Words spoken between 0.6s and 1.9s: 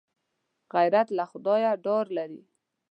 غیرت له خدایه